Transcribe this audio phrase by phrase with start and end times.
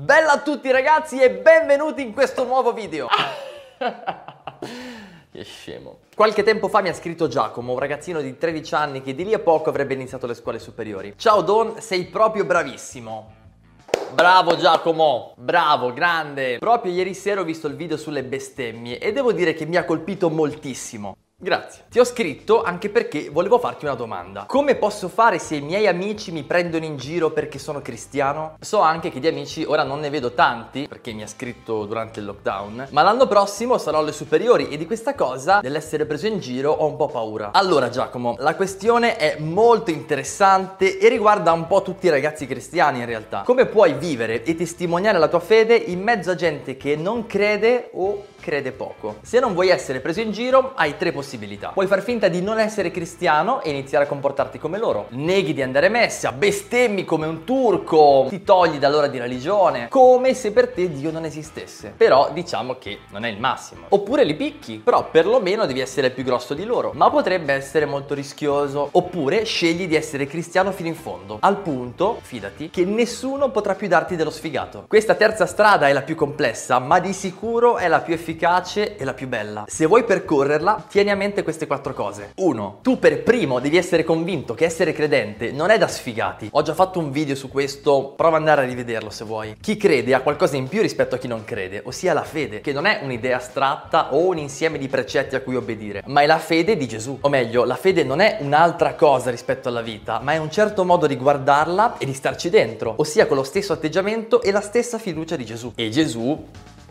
[0.00, 3.08] Bella a tutti ragazzi e benvenuti in questo nuovo video.
[5.32, 5.98] che scemo.
[6.14, 9.34] Qualche tempo fa mi ha scritto Giacomo, un ragazzino di 13 anni che di lì
[9.34, 11.14] a poco avrebbe iniziato le scuole superiori.
[11.16, 13.34] Ciao Don, sei proprio bravissimo.
[14.12, 16.58] Bravo Giacomo, bravo, grande.
[16.58, 19.84] Proprio ieri sera ho visto il video sulle bestemmie e devo dire che mi ha
[19.84, 21.16] colpito moltissimo.
[21.40, 21.84] Grazie.
[21.88, 24.46] Ti ho scritto anche perché volevo farti una domanda.
[24.48, 28.56] Come posso fare se i miei amici mi prendono in giro perché sono cristiano?
[28.58, 32.18] So anche che di amici ora non ne vedo tanti, perché mi ha scritto durante
[32.18, 36.40] il lockdown, ma l'anno prossimo sarò alle superiori e di questa cosa, dell'essere preso in
[36.40, 37.52] giro, ho un po' paura.
[37.52, 42.98] Allora Giacomo, la questione è molto interessante e riguarda un po' tutti i ragazzi cristiani
[42.98, 43.42] in realtà.
[43.42, 47.90] Come puoi vivere e testimoniare la tua fede in mezzo a gente che non crede
[47.92, 49.18] o crede poco.
[49.22, 51.26] Se non vuoi essere preso in giro, hai tre possibilità.
[51.72, 55.06] Puoi far finta di non essere cristiano e iniziare a comportarti come loro.
[55.10, 60.34] Neghi di andare a messa, bestemmi come un turco, ti togli dall'ora di religione, come
[60.34, 61.92] se per te Dio non esistesse.
[61.96, 63.86] Però diciamo che non è il massimo.
[63.88, 66.92] Oppure li picchi, però perlomeno devi essere più grosso di loro.
[66.94, 68.88] Ma potrebbe essere molto rischioso.
[68.92, 71.38] Oppure scegli di essere cristiano fino in fondo.
[71.40, 74.84] Al punto, fidati, che nessuno potrà più darti dello sfigato.
[74.88, 79.04] Questa terza strada è la più complessa, ma di sicuro è la più efficace e
[79.04, 79.64] la più bella.
[79.66, 82.32] Se vuoi percorrerla, tieni a mente queste quattro cose.
[82.36, 82.78] 1.
[82.82, 86.48] Tu per primo devi essere convinto che essere credente non è da sfigati.
[86.52, 89.56] Ho già fatto un video su questo, prova ad andare a rivederlo se vuoi.
[89.60, 92.72] Chi crede ha qualcosa in più rispetto a chi non crede, ossia la fede, che
[92.72, 96.38] non è un'idea astratta o un insieme di precetti a cui obbedire, ma è la
[96.38, 97.18] fede di Gesù.
[97.20, 100.84] O meglio, la fede non è un'altra cosa rispetto alla vita, ma è un certo
[100.84, 104.98] modo di guardarla e di starci dentro, ossia con lo stesso atteggiamento e la stessa
[104.98, 105.72] fiducia di Gesù.
[105.74, 106.44] E Gesù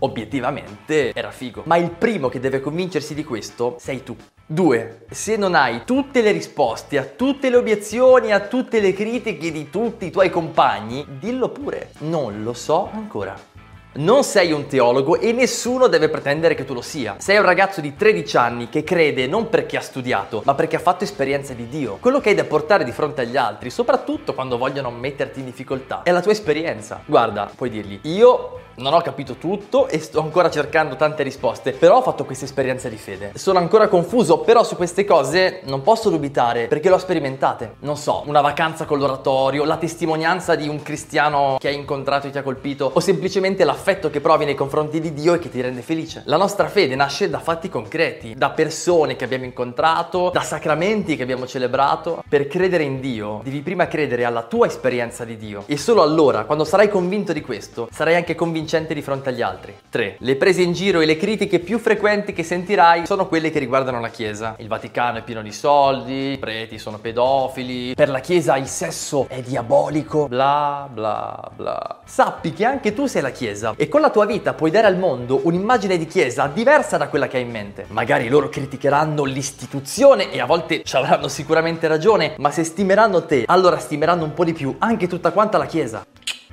[0.00, 1.62] obiettivamente era figo.
[1.66, 4.16] Ma il primo che deve convincersi di questo sei tu.
[4.46, 5.06] 2.
[5.10, 9.70] Se non hai tutte le risposte a tutte le obiezioni, a tutte le critiche di
[9.70, 11.92] tutti i tuoi compagni, dillo pure.
[12.00, 13.52] Non lo so ancora.
[13.96, 17.14] Non sei un teologo e nessuno deve pretendere che tu lo sia.
[17.18, 20.80] Sei un ragazzo di 13 anni che crede non perché ha studiato, ma perché ha
[20.80, 21.98] fatto esperienza di Dio.
[22.00, 26.02] Quello che hai da portare di fronte agli altri, soprattutto quando vogliono metterti in difficoltà,
[26.02, 27.02] è la tua esperienza.
[27.06, 31.98] Guarda, puoi dirgli, io non ho capito tutto e sto ancora cercando tante risposte, però
[31.98, 33.32] ho fatto questa esperienza di fede.
[33.34, 37.76] Sono ancora confuso, però su queste cose non posso dubitare perché l'ho sperimentate.
[37.80, 42.30] Non so, una vacanza con l'oratorio, la testimonianza di un cristiano che hai incontrato e
[42.30, 45.60] ti ha colpito, o semplicemente l'affetto che provi nei confronti di Dio e che ti
[45.60, 46.22] rende felice.
[46.26, 51.22] La nostra fede nasce da fatti concreti, da persone che abbiamo incontrato, da sacramenti che
[51.22, 52.22] abbiamo celebrato.
[52.28, 55.62] Per credere in Dio, devi prima credere alla tua esperienza di Dio.
[55.66, 59.42] E solo allora, quando sarai convinto di questo, sarai anche convinto vincente di fronte agli
[59.42, 59.76] altri.
[59.90, 60.16] 3.
[60.18, 64.00] Le prese in giro e le critiche più frequenti che sentirai sono quelle che riguardano
[64.00, 64.56] la Chiesa.
[64.58, 69.26] Il Vaticano è pieno di soldi, i preti sono pedofili, per la Chiesa il sesso
[69.28, 72.00] è diabolico, bla bla bla.
[72.06, 74.96] Sappi che anche tu sei la Chiesa e con la tua vita puoi dare al
[74.96, 77.84] mondo un'immagine di Chiesa diversa da quella che hai in mente.
[77.88, 83.44] Magari loro criticheranno l'istituzione e a volte ci avranno sicuramente ragione, ma se stimeranno te,
[83.46, 86.04] allora stimeranno un po' di più anche tutta quanta la Chiesa.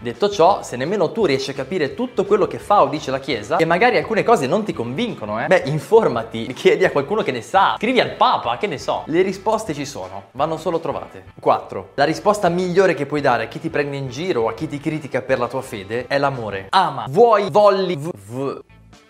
[0.01, 3.19] Detto ciò, se nemmeno tu riesci a capire tutto quello che fa o dice la
[3.19, 7.31] Chiesa, e magari alcune cose non ti convincono, eh, beh, informati, chiedi a qualcuno che
[7.31, 9.03] ne sa, scrivi al Papa, che ne so.
[9.05, 11.25] Le risposte ci sono, vanno solo trovate.
[11.39, 11.89] 4.
[11.93, 14.67] La risposta migliore che puoi dare a chi ti prende in giro o a chi
[14.67, 16.65] ti critica per la tua fede è l'amore.
[16.71, 18.59] Ama, vuoi, volli, v- v-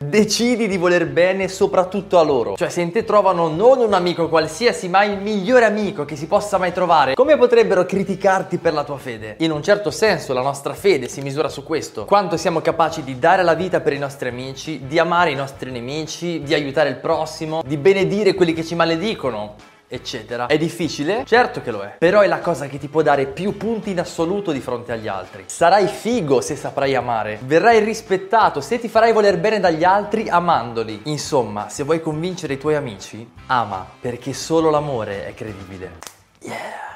[0.02, 2.56] decidi di voler bene soprattutto a loro.
[2.56, 6.28] Cioè se in te trovano non un amico qualsiasi, ma il migliore amico che si
[6.28, 9.36] possa mai trovare, come potrebbero criticarti per la tua fede?
[9.40, 12.06] In un certo senso la nostra fede si misura su questo.
[12.06, 15.72] Quanto siamo capaci di dare la vita per i nostri amici, di amare i nostri
[15.72, 19.56] nemici, di aiutare il prossimo, di benedire quelli che ci maledicono
[19.92, 20.48] eccetera.
[20.48, 21.24] È difficile?
[21.26, 24.00] Certo che lo è, però è la cosa che ti può dare più punti in
[24.00, 25.44] assoluto di fronte agli altri.
[25.48, 31.02] Sarai figo se saprai amare, verrai rispettato se ti farai voler bene dagli altri amandoli.
[31.04, 36.00] Insomma, se vuoi convincere i tuoi amici, ama, perché solo l'amore è credibile.
[36.40, 36.94] Yeah.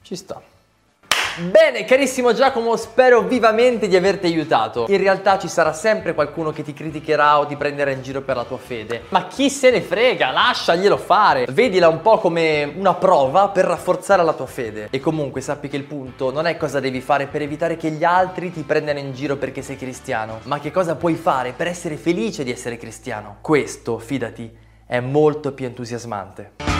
[0.00, 0.40] Ci sta.
[1.36, 4.86] Bene, carissimo Giacomo, spero vivamente di averti aiutato.
[4.88, 8.36] In realtà ci sarà sempre qualcuno che ti criticherà o ti prenderà in giro per
[8.36, 9.02] la tua fede.
[9.08, 11.46] Ma chi se ne frega, lasciaglielo fare.
[11.50, 14.86] Vedila un po' come una prova per rafforzare la tua fede.
[14.90, 18.04] E comunque sappi che il punto non è cosa devi fare per evitare che gli
[18.04, 21.96] altri ti prendano in giro perché sei cristiano, ma che cosa puoi fare per essere
[21.96, 23.38] felice di essere cristiano.
[23.40, 24.56] Questo, fidati,
[24.86, 26.73] è molto più entusiasmante.